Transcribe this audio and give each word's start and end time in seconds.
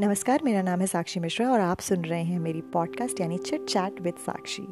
नमस्कार, 0.00 0.40
मेरा 0.44 0.62
नाम 0.62 0.80
है 0.80 0.86
साक्षी 0.86 1.20
मिश्रा 1.20 1.48
और 1.50 1.60
आप 1.60 1.80
सुन 1.80 2.04
रहे 2.04 2.22
हैं 2.22 2.38
मेरी 2.38 2.60
पॉडकास्ट 2.72 3.20
यानी 3.20 3.36
चिट 3.38 3.64
चैट 3.64 4.00
विद 4.00 4.14
साक्षी। 4.16 4.62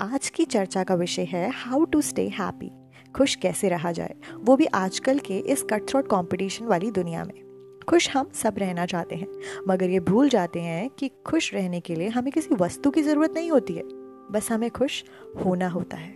आज 0.00 0.28
की 0.28 0.44
चर्चा 0.44 0.82
का 0.84 0.94
विषय 0.94 1.24
है 1.24 1.50
हाउ 1.50 1.84
टू 1.84 2.00
स्टे 2.00 2.26
हैप्पी 2.28 2.70
खुश 3.16 3.34
कैसे 3.34 3.68
रहा 3.68 3.92
जाए, 3.92 4.14
वो 4.36 4.56
भी 4.56 4.66
आजकल 4.66 5.18
के 5.18 5.38
इस 5.38 5.62
कट 5.62 5.88
थ्रोट 5.88 6.08
कॉम्पिटिशन 6.08 6.64
वाली 6.64 6.90
दुनिया 6.90 7.24
में। 7.24 7.80
खुश 7.88 8.10
हम 8.10 8.30
सब 8.34 8.58
रहना 8.58 8.86
चाहते 8.86 9.16
हैं, 9.16 9.28
मगर 9.68 9.90
ये 9.90 10.00
भूल 10.00 10.28
जाते 10.28 10.60
हैं 10.60 10.88
कि 10.90 11.10
खुश 11.26 11.52
रहने 11.54 11.80
के 11.80 11.94
लिए 11.94 12.08
हमें 12.08 12.32
किसी 12.32 12.54
वस्तु 12.54 12.90
की 12.90 13.02
ज़रूरत 13.02 13.34
नहीं 13.34 13.50
होती 13.50 13.74
है, 13.74 13.82
बस 14.30 14.52
हमें 14.52 14.70
खुश 14.70 15.02
होना 15.44 15.68
होता 15.68 15.96
है। 15.96 16.12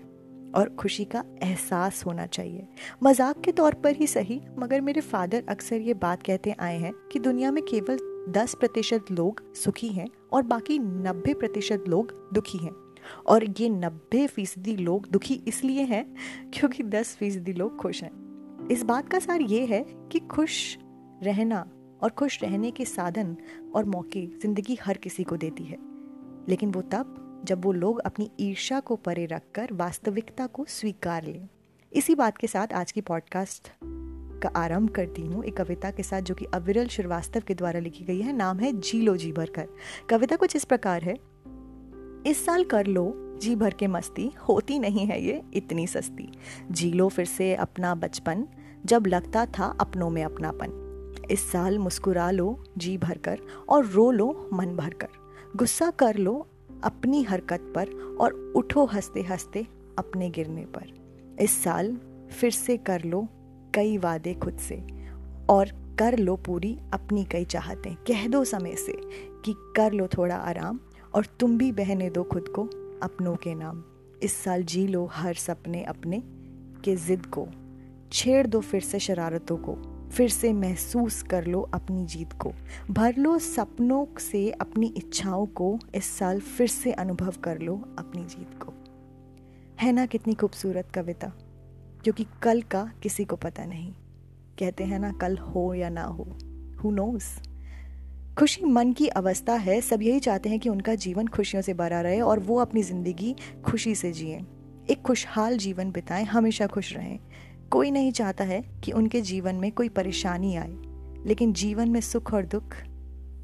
और 0.57 0.69
खुशी 0.69 1.05
का 1.05 1.23
एहसास 1.43 2.05
होना 2.07 2.25
चाहिए। 2.27 2.67
मज़ाक 3.03 3.41
के 3.41 3.53
तौर 3.53 3.75
पर 3.75 3.97
ही 3.97 4.07
सही, 4.07 4.41
मगर 4.59 4.81
मेरे 4.81 5.01
फादर 5.01 5.45
अक्सर 5.49 5.77
ये 5.77 5.95
बात 5.95 6.23
कहते 6.23 6.55
आए 6.61 6.79
हैं 6.79 6.93
कि 7.13 7.19
दुनिया 7.19 7.51
में 7.51 7.63
केवल 7.63 7.99
दस 8.29 8.55
प्रतिशत 8.55 9.05
लोग 9.11 9.55
सुखी 9.55 9.89
हैं 9.89 10.09
और 10.33 10.43
बाकी 10.43 10.79
नब्बे 10.79 11.35
प्रतिशत 11.35 11.85
लोग 11.89 12.31
दुखी 12.35 12.59
हैं। 12.59 12.73
और 13.27 13.45
ये 13.61 13.69
नब्बे 13.69 14.27
फ़ीसदी 14.27 14.77
लोग 14.77 15.07
दुखी 15.11 15.35
इसलिए 15.49 15.83
हैं 15.83 16.17
क्योंकि 16.51 16.83
दस 16.83 17.17
फ़ीसदी 17.17 17.53
लोग 17.53 17.77
खुश 17.77 18.03
हैं। 18.03 18.69
इस 18.69 18.83
बात 18.83 19.09
का 19.09 19.19
सार 19.19 19.41
ये 19.41 19.67
है 19.67 19.85
कि 20.13 20.19
खुश 20.19 20.79
रहना 21.23 21.71
और 22.03 22.11
खुश 22.11 22.43
रहने 22.43 22.71
के 22.71 22.85
साधन 22.85 23.37
और 23.75 23.85
मौके 23.85 24.27
ज़िंदगी 24.27 24.79
हर 24.83 24.97
किसी 24.97 25.25
को 25.25 25.37
देती 25.37 25.65
है। 25.65 25.77
लेकिन 26.49 26.71
वो 26.71 26.83
तब 26.83 27.43
जब 27.45 27.65
वो 27.65 27.73
लोग 27.73 27.99
अपनी 27.99 28.31
ईर्षा 28.41 28.81
को 28.81 28.97
परे 28.97 29.27
रखकर 29.27 29.69
वास्तविकता 29.73 30.47
को 30.47 30.65
स्वीकार 30.69 31.25
लें। 31.25 31.49
इसी 31.93 32.15
बात 32.15 32.39
के 32.39 32.47
साथ 32.47 32.73
आज 32.73 32.93
की 32.93 33.01
पॉडकास्ट 33.01 33.98
का 34.39 34.49
आरंभ 34.49 34.91
करती 34.91 35.23
हूँ 35.23 35.45
एक 35.45 35.57
कविता 35.57 35.91
के 35.91 36.03
साथ, 36.03 36.21
जो 36.21 36.35
कि 36.35 36.45
अविरल 36.45 36.87
श्रीवास्तव 36.87 37.43
के 37.47 37.55
द्वारा 37.55 37.81
लिखी 37.81 38.05
गई 38.05 38.21
है। 38.21 38.33
नाम 38.33 38.59
है 38.59 38.73
जी 38.73 39.01
लो 39.03 39.17
जी 39.17 39.33
भर 39.33 39.51
कर 39.51 39.69
कविता 40.11 40.37
कुछ 40.37 40.57
इस 40.57 40.65
प्रकार 40.65 41.03
है। 41.03 41.15
इस 42.27 42.45
साल 42.47 42.65
कर 42.65 42.87
लो, 42.87 43.13
जी 43.39 43.57
भर 43.57 43.75
के 43.75 43.87
मस्ती। 43.87 44.31
होती 44.49 44.79
नहीं 44.79 45.07
है 45.07 45.25
ये 45.25 45.43
इतनी 45.55 45.87
सस्ती। 45.87 46.33
जी 46.71 46.93
लो 46.93 47.09
फिर 47.09 47.25
से 47.25 47.55
अपना 47.55 47.95
बचपन, 47.95 48.47
जब 48.87 49.07
लगता 49.07 49.47
था 49.47 49.77
अपनों 49.81 50.11
में 50.11 50.25
अपनापन। 50.25 50.85
इस 51.31 51.53
साल 51.53 51.79
मुस्कुरा 51.79 52.31
लो, 52.31 52.65
जी 52.79 52.99
भर 52.99 53.19
कर 53.19 53.39
और 53.69 53.87
रो 53.87 54.11
लो 54.11 54.49
मन 54.53 54.77
भर 54.77 54.95
कर 54.95 55.09
गुस्सा 55.57 55.91
कर 55.91 56.17
लो 56.17 56.47
अपनी 56.85 57.23
हरकत 57.23 57.73
पर, 57.75 58.17
और 58.21 58.53
उठो 58.57 58.85
हँसते 58.85 59.23
हँसते 59.23 59.67
अपने 59.99 60.31
गिरने 60.31 60.65
पर। 60.65 60.93
इस 61.41 61.63
साल 61.65 61.97
फिर 62.41 62.51
से 62.51 62.77
कर 62.77 63.05
लो 63.05 63.29
कई 63.75 63.99
वादे 63.99 64.35
खुद 64.35 64.57
से, 64.59 64.77
और 65.51 65.69
कर 65.99 66.19
लो 66.19 66.37
पूरी 66.37 66.79
अपनी 66.93 67.25
कई 67.25 67.45
चाहतें। 67.45 67.95
कह 67.95 68.27
दो 68.29 68.45
समय 68.45 68.75
से 68.77 68.93
कि 69.45 69.55
कर 69.77 69.93
लो 69.93 70.07
थोड़ा 70.07 70.37
आराम, 70.37 70.81
और 71.15 71.27
तुम 71.41 71.59
भी 71.59 71.73
बहने 71.73 72.11
दो 72.11 72.23
खुद 72.23 72.49
को 72.49 72.65
अपनों 73.03 73.37
के 73.37 73.55
नाम। 73.55 73.85
इस 74.23 74.33
साल 74.33 74.63
जी 74.63 74.87
लो 74.87 75.09
हर 75.13 75.35
सपने 75.35 75.85
अपने 75.85 76.23
के 76.85 76.97
जिद 76.97 77.27
को। 77.27 77.47
छेड़ 78.13 78.47
दो 78.47 78.61
फिर 78.61 78.81
से 78.81 78.99
शरारतों 78.99 79.57
को, 79.57 79.75
फिर 80.11 80.29
से 80.29 80.53
महसूस 80.53 81.23
कर 81.23 81.47
लो 81.47 81.61
अपनी 81.61 82.05
जीत 82.05 82.33
को। 82.33 82.53
भर 82.91 83.17
लो 83.17 83.39
सपनों 83.39 84.19
से 84.19 84.51
अपनी 84.51 84.87
इच्छाओं 84.97 85.47
को, 85.47 85.79
इस 85.95 86.05
साल 86.05 86.41
फिर 86.41 86.67
से 86.67 86.93
अनुभव 86.93 87.35
कर 87.45 87.59
लो 87.59 87.83
अपनी 87.99 88.25
जीत 88.25 88.63
को। 88.63 88.75
है 89.81 89.93
ना 89.93 90.07
कितनी 90.07 90.35
खूबसूरत 90.35 90.91
कविता? 90.95 91.33
क्योंकि 92.05 92.27
कल 92.43 92.63
का 92.63 92.93
किसी 93.03 93.25
को 93.25 93.37
पता 93.37 93.65
नहीं। 93.65 93.93
कहते 94.59 94.85
हैं 94.85 94.99
ना, 94.99 95.13
कल 95.13 95.37
हो 95.37 95.75
या 95.75 95.89
ना 95.89 96.03
हो। 96.03 96.37
हु 96.85 96.91
नोस 96.91 97.39
खुशी 98.39 98.65
मन 98.65 98.93
की 98.93 99.07
अवस्था 99.09 99.55
है। 99.55 99.81
सब 99.81 100.03
यही 100.03 100.21
चाहते 100.21 100.49
हैं 100.49 100.61
कि 100.61 100.69
उनका 100.69 100.95
जीवन 100.95 101.27
खुशियों 101.27 101.63
से 101.63 101.75
भरा 101.75 102.01
रहे 102.01 102.21
और 102.21 102.39
वो 102.39 102.59
अपनी 102.61 102.83
ज़िंदगी 102.83 103.35
खुशी 103.65 103.95
से 103.95 104.13
जिए। 104.13 104.41
एक 104.91 105.03
खुशहाल 105.03 105.57
जीवन 105.59 105.91
बिताएँ, 105.91 106.25
हमेशा 106.25 106.67
खुश 106.67 106.95
रहें। 106.97 107.19
कोई 107.71 107.91
नहीं 107.91 108.13
चाहता 108.13 108.45
है 108.45 108.63
कि 108.85 108.93
उनके 108.93 109.21
जीवन 109.21 109.55
में 109.55 109.73
कोई 109.73 109.89
परेशानी 109.89 110.57
आए, 110.57 110.77
लेकिन 111.27 111.53
जीवन 111.53 111.89
में 111.89 112.01
सुख 112.01 112.35
और 112.35 112.47
दुख 112.47 112.77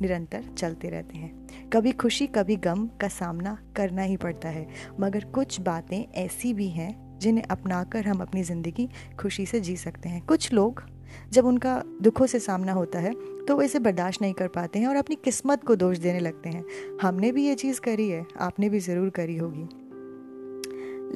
निरंतर 0.00 0.44
चलते 0.58 0.88
रहते 0.88 1.18
हैं। 1.18 1.68
कभी 1.70 1.92
खुशी, 1.92 2.26
कभी 2.26 2.56
गम 2.56 2.86
का 3.00 3.08
सामना 3.08 3.58
करना 3.76 4.02
ही 4.02 4.16
पड़ता 4.16 4.48
है, 4.48 4.66
मगर 5.00 5.24
कुछ 5.24 5.60
बातें 5.60 6.04
ऐसी 6.14 6.54
भी 6.54 6.68
हैं 6.68 7.03
जिन्हें 7.14 7.44
अपनाकर 7.44 8.06
हम 8.06 8.20
अपनी 8.20 8.42
ज़िंदगी 8.42 8.88
खुशी 9.20 9.46
से 9.46 9.60
जी 9.60 9.76
सकते 9.76 10.08
हैं। 10.08 10.24
कुछ 10.26 10.52
लोग, 10.52 10.82
जब 11.32 11.46
उनका 11.46 11.82
दुखों 12.02 12.26
से 12.26 12.38
सामना 12.40 12.72
होता 12.72 12.98
है 12.98 13.12
तो 13.46 13.54
वो 13.56 13.62
इसे 13.62 13.78
बर्दाश्त 13.78 14.22
नहीं 14.22 14.32
कर 14.34 14.48
पाते 14.48 14.78
हैं 14.78 14.86
और 14.86 14.96
अपनी 14.96 15.16
किस्मत 15.16 15.64
को 15.64 15.76
दोष 15.76 15.98
देने 15.98 16.20
लगते 16.20 16.48
हैं। 16.48 16.64
हमने 17.02 17.32
भी 17.32 17.46
ये 17.46 17.54
चीज़ 17.54 17.80
करी 17.80 18.08
है, 18.08 18.24
आपने 18.40 18.68
भी 18.68 18.78
ज़रूर 18.80 19.10
करी 19.10 19.36
होगी। 19.36 19.68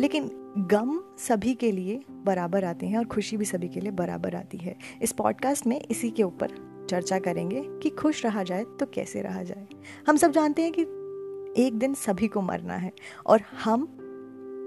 लेकिन 0.00 0.30
गम 0.70 1.00
सभी 1.18 1.54
के 1.54 1.70
लिए 1.72 2.00
बराबर 2.24 2.64
आते 2.64 2.86
हैं 2.86 2.98
और 2.98 3.04
खुशी 3.06 3.36
भी 3.36 3.44
सभी 3.44 3.68
के 3.68 3.80
लिए 3.80 3.90
बराबर 3.92 4.34
आती 4.34 4.58
है। 4.58 4.76
इस 5.02 5.12
पॉडकास्ट 5.12 5.66
में 5.66 5.80
इसी 5.80 6.10
के 6.10 6.22
ऊपर 6.22 6.54
चर्चा 6.90 7.18
करेंगे 7.18 7.62
कि 7.82 7.90
खुश 7.92 8.24
रहा 8.24 8.42
जाए 8.42 8.64
तो 8.80 8.86
कैसे 8.86 9.22
रहा 9.22 9.42
जाए। 9.42 9.66
हम 10.08 10.16
सब 10.16 10.32
जानते 10.32 10.62
हैं 10.62 10.72
कि 10.72 10.82
एक 11.58 11.78
दिन 11.78 11.94
सभी 11.96 12.28
को 12.28 12.40
मरना 12.42 12.74
है 12.74 12.92
और 13.26 13.42
हम 13.64 13.86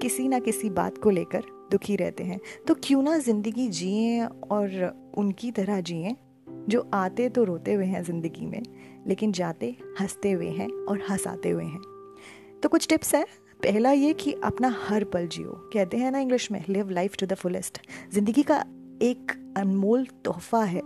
किसी 0.01 0.27
ना 0.27 0.39
किसी 0.39 0.69
बात 0.69 0.97
को 0.97 1.09
लेकर 1.09 1.43
दुखी 1.71 1.95
रहते 1.95 2.23
हैं। 2.23 2.39
तो 2.67 2.75
क्यों 2.83 3.01
ना 3.03 3.17
ज़िंदगी 3.17 3.67
जिए 3.69 4.25
और 4.25 5.11
उनकी 5.17 5.51
तरह 5.51 5.81
जिए 5.81 6.15
जो 6.69 6.89
आते 6.93 7.27
तो 7.29 7.43
रोते 7.43 7.73
हुए 7.73 7.85
हैं 7.85 8.03
ज़िंदगी 8.03 8.45
में 8.45 8.61
लेकिन 9.07 9.31
जाते 9.31 9.75
हँसते 9.99 10.31
हुए 10.31 10.49
हैं 10.49 10.69
और 10.85 11.01
हंसाते 11.09 11.49
हुए 11.49 11.65
हैं। 11.65 11.81
तो 12.63 12.69
कुछ 12.69 12.87
टिप्स 12.87 13.13
हैं? 13.15 13.25
पहला 13.63 13.91
ये 13.91 14.13
कि 14.13 14.33
अपना 14.43 14.75
हर 14.79 15.03
पल 15.03 15.27
जियो। 15.27 15.51
कहते 15.73 15.97
हैं 15.97 16.11
ना 16.11 16.19
इंग्लिश 16.19 16.51
में 16.51 16.63
live 16.69 16.89
life 16.89 17.15
to 17.19 17.25
the 17.25 17.33
fullest 17.33 17.79
ज़िंदगी 18.13 18.43
का 18.43 18.63
एक 19.01 19.31
अनमोल 19.57 20.05
तोहफा 20.25 20.63
है 20.63 20.81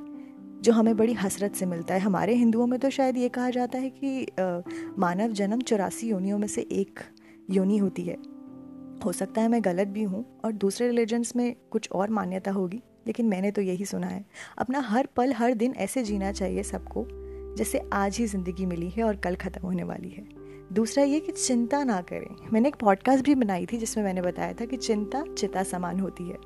जो 0.62 0.72
हमें 0.72 0.96
बड़ी 0.98 1.14
हसरत 1.14 1.56
से 1.56 1.66
मिलता 1.66 1.94
है। 1.94 2.00
हमारे 2.00 2.36
हिंदुओं 2.36 2.68
में 2.68 2.80
तो 2.80 2.90
शायद 2.90 3.18
ये 3.18 3.30
कहा 3.30 3.50
जाता 3.50 3.80
है 3.80 3.90
कि 3.90 4.26
आ, 4.40 4.62
मानव 5.00 5.32
जन्म 5.32 5.62
चौरासी 5.62 6.10
योनियों 6.10 6.38
में 6.38 6.48
से 6.48 6.62
एक 6.62 7.00
योनी 7.50 7.78
होती 7.78 8.04
है। 8.04 8.18
हो 8.96 9.12
सकता 9.12 9.42
है 9.42 9.48
मैं 9.48 9.64
गलत 9.66 9.88
भी 9.88 10.04
हूँ 10.04 10.24
और 10.46 10.52
दूसरे 10.54 10.88
रिलीजन्स 10.88 11.36
में 11.36 11.56
कुछ 11.72 11.90
और 11.92 12.10
मान्यता 12.10 12.52
होगी, 12.52 12.82
लेकिन 13.08 13.26
मैंने 13.26 13.52
तो 13.52 13.62
यही 13.62 13.86
सुना 13.86 14.08
है। 14.08 14.24
अपना 14.58 14.80
हर 14.82 15.08
पल, 15.16 15.34
हर 15.34 15.54
दिन 15.54 15.74
ऐसे 15.78 16.04
जीना 16.04 16.32
चाहिए 16.32 16.64
सबको, 16.64 17.06
जैसे 17.58 17.82
आज 17.94 18.18
ही 18.18 18.26
ज़िंदगी 18.26 18.66
मिली 18.66 18.90
है 18.90 19.04
और 19.04 19.16
कल 19.16 19.36
ख़त्म 19.36 19.62
होने 19.62 19.84
वाली 19.84 20.10
है। 20.10 20.24
दूसरा 20.74 21.04
ये 21.04 21.20
कि 21.20 21.32
चिंता 21.32 21.84
ना 21.84 22.00
करें। 22.02 22.52
मैंने 22.54 22.68
एक 22.68 22.76
पॉडकास्ट 22.76 23.26
भी 23.26 23.36
बनाई 23.36 23.66
थी 23.66 23.78
जिसमें 23.78 24.04
मैंने 24.04 24.22
बताया 24.22 24.54
था 24.54 24.66
कि 24.66 24.78
चिंता 24.78 25.24
चिता 25.30 25.64
समान 25.64 26.00
होती 26.00 26.24
है। 26.24 26.38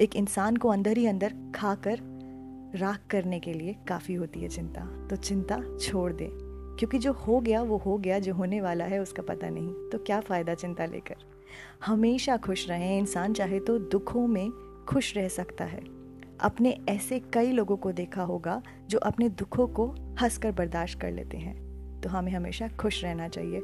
एक 0.00 0.16
इंसान 0.16 0.56
को 0.56 0.68
अंदर 0.68 0.98
ही 0.98 1.06
अंदर 1.06 1.34
खा 1.54 1.74
कर 1.86 2.00
राख 2.74 3.06
करने 3.10 3.40
के 3.40 3.52
लिए 3.52 3.76
काफ़ी 3.88 4.14
होती 4.14 4.40
है 4.40 4.48
चिंता। 4.48 4.80
तो 5.10 5.16
चिंता 5.16 5.60
छोड़ 5.80 6.12
दें, 6.12 6.28
क्योंकि 6.78 6.98
जो 6.98 7.12
हो 7.12 7.40
गया 7.40 7.62
वो 7.62 7.76
हो 7.76 7.96
गया, 7.98 8.18
जो 8.18 8.34
होने 8.34 8.60
वाला 8.60 8.84
है 8.84 9.00
उसका 9.00 9.22
पता 9.24 9.48
नहीं। 9.48 9.72
तो 9.90 9.98
क्या 9.98 10.20
फ़ायदा 10.20 10.54
चिंता 10.54 10.86
लेकर? 10.86 11.24
हमेशा 11.84 12.36
खुश 12.36 12.68
रहें। 12.68 12.98
इंसान 12.98 13.32
चाहे 13.32 13.60
तो 13.60 13.78
दुखों 13.78 14.26
में 14.26 14.50
खुश 14.88 15.16
रह 15.16 15.28
सकता 15.28 15.64
है। 15.64 15.80
अपने 16.40 16.78
ऐसे 16.88 17.18
कई 17.32 17.52
लोगों 17.52 17.76
को 17.76 17.92
देखा 17.92 18.22
होगा 18.22 18.62
जो 18.88 18.98
अपने 18.98 19.28
दुखों 19.28 19.66
को 19.66 19.86
हंसकर 20.22 20.52
बर्दाश्त 20.52 21.00
कर 21.00 21.12
लेते 21.12 21.36
हैं। 21.36 22.00
तो 22.00 22.08
हमें 22.08 22.32
हमेशा 22.32 22.68
खुश 22.68 23.04
रहना 23.04 23.28
चाहिए। 23.28 23.62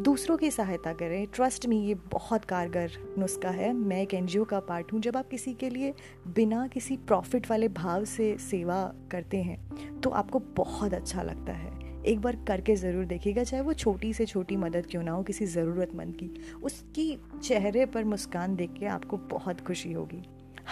दूसरों 0.00 0.36
की 0.36 0.50
सहायता 0.50 0.92
करें। 0.92 1.26
ट्रस्ट 1.26 1.66
में 1.66 1.76
ये 1.76 1.94
बहुत 1.94 2.44
कारगर 2.44 2.92
नुस्खा 3.18 3.50
है। 3.50 3.72
मैं 3.72 4.00
एक 4.02 4.14
एनजीओ 4.14 4.44
का 4.44 4.60
पार्ट 4.60 4.92
हूँ। 4.92 5.00
जब 5.00 5.16
आप 5.16 5.28
किसी 5.28 5.54
के 5.54 5.70
लिए 5.70 5.92
बिना 6.28 6.66
किसी 6.66 6.96
प्रॉफिट 6.96 7.50
वाले 7.50 7.68
भाव 7.68 8.04
से 8.04 8.36
सेवा 8.40 8.82
करते 9.10 9.42
हैं 9.42 10.00
तो 10.00 10.10
आपको 10.10 10.38
बहुत 10.56 10.94
अच्छा 10.94 11.22
लगता 11.22 11.52
है। 11.52 11.91
एक 12.06 12.20
बार 12.20 12.36
करके 12.48 12.76
ज़रूर 12.76 13.04
देखिएगा, 13.04 13.44
चाहे 13.44 13.62
वो 13.62 13.72
छोटी 13.72 14.12
से 14.12 14.26
छोटी 14.26 14.56
मदद 14.56 14.86
क्यों 14.90 15.02
ना 15.02 15.12
हो, 15.12 15.22
किसी 15.22 15.46
ज़रूरतमंद 15.46 16.14
की। 16.14 16.30
उसकी 16.62 17.22
चेहरे 17.42 17.86
पर 17.86 18.04
मुस्कान 18.04 18.56
देख 18.56 18.72
के 18.72 18.86
आपको 18.86 19.16
बहुत 19.16 19.60
खुशी 19.60 19.92
होगी। 19.92 20.22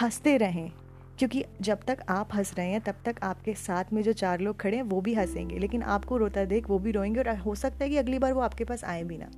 हँसते 0.00 0.36
रहें, 0.36 0.70
क्योंकि 1.18 1.44
जब 1.60 1.80
तक 1.86 1.98
आप 2.08 2.28
हंस 2.34 2.54
रहे 2.58 2.70
हैं, 2.70 2.80
तब 2.80 2.94
तक 3.04 3.16
आपके 3.22 3.54
साथ 3.54 3.84
में 3.92 4.02
जो 4.02 4.12
चार 4.12 4.40
लोग 4.40 4.60
खड़े 4.60 4.76
हैं, 4.76 4.82
वो 4.82 5.00
भी 5.00 5.14
हंसेंगे। 5.14 5.58
लेकिन 5.58 5.82
आपको 5.82 6.16
रोता 6.16 6.44
देख, 6.44 6.70
वो 6.70 6.78
भी 6.78 6.90
रोएँगे, 6.90 7.20
और 7.20 7.36
हो 7.36 7.54
सकता 7.54 7.84
है 7.84 7.90
कि 7.90 7.96
अगली 7.96 8.18
बार 8.18 8.32
वो 8.32 8.40
आपके 8.40 8.64
पास 8.64 8.84
आए 8.84 9.04
भी 9.04 9.18
ना। 9.18 9.30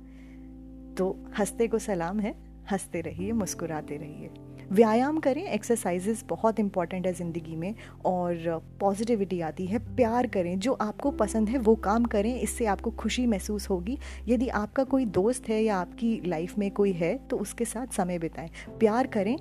तो 0.95 1.31
हँसते 1.39 1.67
को 1.67 1.79
सलाम 1.79 2.19
है, 2.19 2.35
हँसते 2.71 3.01
रहिए, 3.01 3.31
मुस्कुराते 3.31 3.97
रहिए। 3.97 4.29
व्यायाम 4.71 5.17
करें 5.17 5.43
एक्सरसाइजेस 5.43 6.23
बहुत 6.29 6.59
इंपॉर्टेंट 6.59 7.05
है 7.07 7.13
ज़िंदगी 7.13 7.55
में 7.55 7.73
और 8.05 8.61
पॉजिटिविटी 8.79 9.39
आती 9.41 9.65
है, 9.65 9.79
प्यार 9.95 10.27
करें, 10.27 10.59
जो 10.59 10.73
आपको 10.73 11.11
पसंद 11.11 11.49
है 11.49 11.57
वो 11.57 11.75
काम 11.75 12.05
करें, 12.05 12.39
इससे 12.39 12.65
आपको 12.65 12.91
खुशी 12.91 13.25
महसूस 13.27 13.69
होगी। 13.69 13.97
यदि 14.27 14.47
आपका 14.47 14.83
कोई 14.83 15.05
दोस्त 15.05 15.49
है 15.49 15.61
या 15.63 15.77
आपकी 15.77 16.21
लाइफ 16.25 16.57
में 16.57 16.69
कोई 16.71 16.91
है 16.91 17.17
तो 17.27 17.37
उसके 17.37 17.65
साथ 17.65 17.87
समय 17.87 18.19
बिताएँ। 18.19 18.49
प्यार 18.79 19.07
करें। 19.07 19.35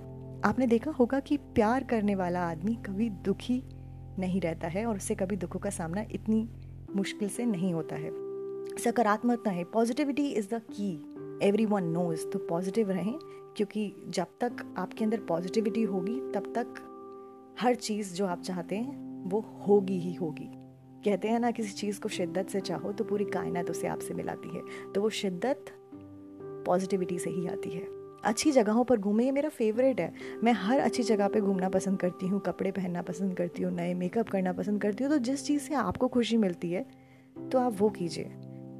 आपने 0.45 0.67
देखा 0.67 0.91
होगा 0.91 1.21
कि 1.21 1.37
प्यार 1.37 1.85
करने 1.85 2.15
वाला 2.15 2.41
आदमी 2.41 2.75
कभी 2.87 3.09
दुखी 3.25 3.63
नहीं 4.19 4.41
रहता 4.41 4.69
है 4.69 4.85
और 4.87 4.97
उससे 4.97 5.15
कभी 5.15 5.37
दुखों 5.37 5.61
का 5.61 5.71
सामना 5.71 6.05
इतनी 6.13 6.49
मुश्किल 6.97 7.29
से 7.29 7.45
नहीं 7.45 7.73
होता 7.75 7.97
है। 7.97 8.11
सकारात्मकता 8.79 9.51
है 9.51 9.65
positivity 9.65 10.27
is 10.29 10.49
the 10.55 10.61
key 10.71 10.91
everyone 11.67 11.85
knows 11.85 12.27
तो 12.27 12.39
पॉजिटिव 12.39 12.91
रहें। 12.91 13.19
क्योंकि 13.56 13.94
जब 14.08 14.26
तक 14.40 14.75
आपके 14.78 15.04
अंदर 15.04 15.20
पॉजिटिविटी 15.20 15.82
होगी, 15.82 16.20
तब 16.32 16.52
तक 16.58 16.75
हर 17.60 17.75
चीज़ 17.75 18.14
जो 18.14 18.26
आप 18.26 18.43
चाहते 18.43 18.76
हैं, 18.76 19.22
वो 19.31 19.40
होगी 19.40 19.99
ही 19.99 20.14
होगी। 20.14 20.49
कहते 21.04 21.28
हैं 21.28 21.40
ना, 21.40 21.50
किसी 21.50 21.72
चीज़ 21.72 22.00
को 22.00 22.08
शिद्दत 22.08 22.49
से 22.49 22.60
चाहो 22.60 22.93
तो 22.93 23.04
पूरी 23.04 23.25
कायनात 23.25 23.70
उसे 23.70 23.87
आपसे 23.87 24.14
मिलाती 24.14 24.49
है। 24.49 24.93
तो 24.93 25.00
वो 25.00 25.10
शिद्दत 25.10 25.64
पॉजिटिविटी 26.66 27.19
से 27.19 27.31
ही 27.31 27.46
आती 27.46 27.70
है। 27.70 27.87
अच्छी 28.25 28.52
जगहों 28.52 28.84
पर 28.84 28.99
घूमें, 28.99 29.25
ये 29.25 29.32
मेरा 29.32 29.49
फेवरेट 29.49 30.00
है। 30.00 30.12
मैं 30.44 30.52
हर 30.52 30.81
अच्छी 30.81 31.02
जगह 31.02 31.28
पे 31.28 31.40
घूमना 31.40 31.69
पसंद 31.69 31.99
करती 32.00 32.26
हूँ, 32.28 32.40
कपड़े 32.40 32.72
पहनना 32.72 33.02
पसंद 33.02 33.37
करती 33.37 33.62
हूँ, 33.62 33.72
नए 33.72 33.94
मेकअप 33.94 34.28
करना 34.28 34.52
पसंद 34.52 34.82
करती 34.82 35.04
हूँ। 35.04 35.12
तो 35.12 35.19
जिस 35.19 35.46
चीज़ 35.46 35.62
से 35.62 35.75
आपको 35.75 36.08
खुशी 36.08 36.37
मिलती 36.37 36.70
है 36.70 36.87
तो 37.52 37.58
आप 37.58 37.76
वो 37.78 37.88
कीजिए। 37.90 38.31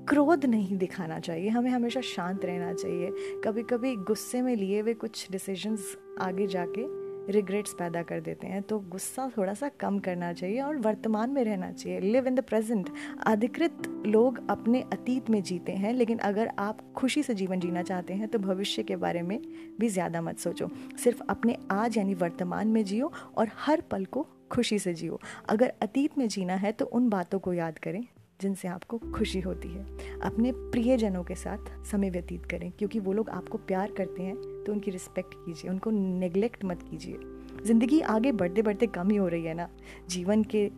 क्रोध 0.09 0.45
नहीं 0.47 0.77
दिखाना 0.79 1.19
चाहिए, 1.19 1.49
हमें 1.49 1.71
हमेशा 1.71 2.01
शांत 2.01 2.45
रहना 2.45 2.73
चाहिए। 2.75 3.11
कभी 3.45 3.63
कभी 3.65 3.95
गुस्से 3.99 4.41
में 4.43 4.55
लिए 4.57 4.81
हुए 4.81 4.95
कुछ 4.95 5.27
डिसीजंस 5.33 5.97
आगे 6.21 6.47
जाके 6.47 6.87
रिग्रेट्स 7.29 7.73
पैदा 7.79 8.03
कर 8.03 8.21
देते 8.21 8.47
हैं 8.47 8.63
तो 8.63 8.79
गुस्सा 8.91 9.31
थोड़ा 9.37 9.53
सा 9.55 9.69
कम 9.81 9.99
करना 9.99 10.33
चाहिए 10.33 10.61
और 10.61 10.77
वर्तमान 10.79 11.31
में 11.31 11.43
रहना 11.45 11.71
चाहिए। 11.73 12.01
लिव 12.01 12.27
इन 12.27 12.35
द 12.35 12.41
प्रेजेंट 12.41 12.89
अधिकृत 13.27 13.83
लोग 14.07 14.41
अपने 14.51 14.81
अतीत 14.93 15.31
में 15.31 15.43
जीते 15.43 15.73
हैं, 15.73 15.93
लेकिन 15.93 16.19
अगर 16.21 16.51
आप 16.59 16.81
खुशी 16.97 17.23
से 17.23 17.35
जीवन 17.35 17.61
जीना 17.61 17.83
चाहते 17.83 18.15
हैं 18.15 18.29
तो 18.29 18.39
भविष्य 18.41 18.83
के 18.83 18.97
बारे 18.97 19.23
में 19.23 19.39
भी 19.81 19.89
ज़्यादा 19.89 20.23
मत 20.23 20.39
सोचो। 20.39 20.69
सिर्फ़ 21.05 21.23
अपने 21.29 21.57
आज 21.73 21.99
यानी 21.99 22.15
वर्तमान 22.17 22.69
में 22.69 22.83
जियो 22.85 23.13
और 23.37 23.51
हर 23.59 23.81
पल 23.91 24.05
को 24.07 24.27
खुशी 24.53 24.79
से 24.79 24.95
जियो। 24.95 25.21
अगर 25.49 25.73
अतीत 25.83 26.19
में 26.19 26.27
जीना 26.29 26.55
है 26.57 26.73
तो 26.73 26.85
उन 26.87 27.09
बातों 27.09 27.39
को 27.39 27.53
याद 27.53 27.79
करें। 27.79 28.05
जिनसे 28.43 28.69
आपको 28.69 28.99
खुशी 29.15 29.41
होती 29.41 29.69
है, 29.69 29.85
अपने 30.23 30.53
प्रियजनों 30.53 31.23
के 31.25 31.35
साथ 31.35 31.71
समय 31.87 32.11
व्यतीत 32.11 32.47
करें, 32.47 32.71
क्योंकि 32.71 32.99
वो 32.99 33.13
लोग 33.13 33.31
आपको 33.31 33.59
प्यार 33.61 33.91
करते 33.91 34.23
हैं 34.23 34.37
तो 34.65 34.73
उनकी 34.73 34.91
रिस्पेक्ट 34.91 35.35
कीजिए, 35.37 35.71
उनको 35.71 35.91
नेग्लेक्ट 35.91 36.65
मत 36.65 36.83
कीजिए। 36.83 37.19
ज़िंदगी 37.67 38.01
आगे 38.01 38.33
बढ़ते 38.33 38.63
बढ़ते 38.63 38.87
कम 38.89 39.11
ही 39.11 39.17
हो 39.17 39.29
रही 39.29 39.45
है 39.45 39.55
ना? 39.55 39.69
जीवन 40.11 40.43
के 40.45 40.69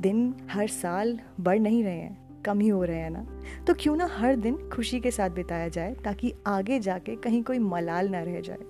दिन 0.00 0.34
हर 0.50 0.68
साल 0.68 1.18
बढ़ 1.40 1.58
नहीं 1.58 1.82
रहे 1.84 1.98
हैं, 1.98 2.42
कम 2.42 2.60
ही 2.60 2.68
हो 2.68 2.82
रहे 2.84 2.98
हैं 2.98 3.10
ना? 3.10 3.26
तो 3.66 3.74
क्यों 3.74 3.96
ना 3.96 4.06
हर 4.12 4.36
दिन 4.36 4.56
खुशी 4.68 5.00
के 5.00 5.10
साथ 5.10 5.30
बिताया 5.30 5.68
जाए, 5.68 5.94
ताकि 5.94 6.32
आगे 6.46 6.78
जाके 6.80 7.16
कहीं 7.16 7.42
कोई 7.42 7.58
मलाल 7.58 8.08
ना 8.08 8.22
रह 8.22 8.40
जाए। 8.40 8.64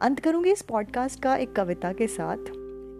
अंत 0.00 0.20
करूँगी 0.20 0.52
इस 0.52 0.62
पॉडकास्ट 0.62 1.22
का 1.22 1.36
एक 1.36 1.52
कविता 1.52 1.92
के 1.92 2.06
साथ, 2.06 2.52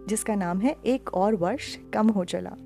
जिसका 0.08 0.34
नाम 0.34 0.60
है, 0.60 0.76
एक 0.86 1.14
और 1.14 1.34
वर्ष 1.34 1.76
कम 1.94 2.08
हो 2.08 2.24
चला। 2.24 2.56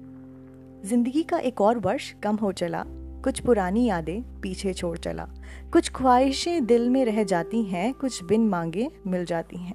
ज़िंदगी 0.84 1.22
का 1.22 1.38
एक 1.38 1.60
और 1.60 1.78
वर्ष 1.78 2.14
कम 2.22 2.36
हो 2.36 2.52
चला। 2.52 2.84
कुछ 3.24 3.40
पुरानी 3.40 3.84
यादें 3.84 4.40
पीछे 4.40 4.74
छोड़ 4.74 4.98
चला। 4.98 5.28
कुछ 5.72 5.90
ख्वाहिशें 5.90 6.66
दिल 6.66 6.90
में 6.90 7.04
रह 7.04 7.22
जाती 7.24 7.62
हैं, 7.62 7.94
कुछ 7.94 8.24
बिन 8.24 8.48
मांगे 8.48 8.90
मिल 9.06 9.24
जाती 9.24 9.56
हैं। 9.56 9.74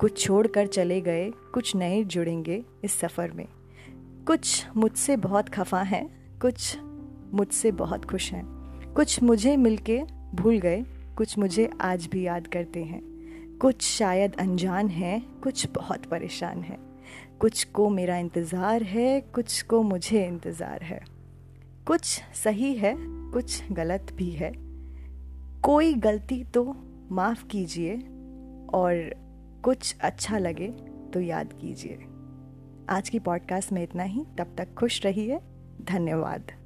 कुछ 0.00 0.26
छोड़ 0.26 0.46
कर 0.46 0.66
चले 0.66 1.00
गए, 1.00 1.30
कुछ 1.30 1.76
नए 1.76 2.04
जुड़ेंगे 2.04 2.64
इस 2.84 2.98
सफ़र 2.98 3.30
में। 3.30 3.46
कुछ 4.26 4.66
मुझसे 4.76 5.16
बहुत 5.16 5.48
खफा 5.48 5.82
हैं, 5.82 6.38
कुछ 6.38 6.78
मुझसे 7.34 7.72
बहुत 7.72 8.04
खुश 8.04 8.32
हैं। 8.32 8.44
कुछ 8.92 9.22
मुझे 9.22 9.56
मिलके 9.56 10.02
भूल 10.34 10.58
गए, 10.58 10.84
कुछ 11.16 11.38
मुझे 11.38 11.70
आज 11.80 12.06
भी 12.06 12.26
याद 12.26 12.46
करते 12.46 12.84
हैं। 12.84 13.02
कुछ 13.58 13.82
शायद 13.82 14.34
अनजान 14.34 14.88
हैं, 14.88 15.40
कुछ 15.40 15.66
बहुत 15.74 16.04
परेशान 16.04 16.60
हैं। 16.60 16.95
कुछ 17.40 17.64
को 17.64 17.88
मेरा 17.88 18.16
इंतज़ार 18.16 18.82
है, 18.82 19.20
कुछ 19.20 19.62
को 19.62 19.82
मुझे 19.82 20.26
इंतज़ार 20.26 20.82
है। 20.82 21.00
कुछ 21.86 22.22
सही 22.44 22.74
है, 22.74 22.94
कुछ 23.32 23.72
गलत 23.72 24.12
भी 24.12 24.30
है। 24.30 24.52
कोई 25.60 25.94
गलती 25.94 26.44
तो 26.44 26.74
माफ़ 27.12 27.46
कीजिए 27.46 27.96
और 28.74 29.14
कुछ 29.64 29.96
अच्छा 30.00 30.38
लगे 30.38 30.68
तो 31.14 31.20
याद 31.20 31.52
कीजिए। 31.52 31.98
आज 32.90 33.08
की 33.08 33.18
पॉडकास्ट 33.18 33.72
में 33.72 33.82
इतना 33.82 34.02
ही। 34.02 34.24
तब 34.38 34.54
तक 34.58 34.74
खुश 34.74 35.04
रहिए। 35.06 35.38
धन्यवाद। 35.82 36.65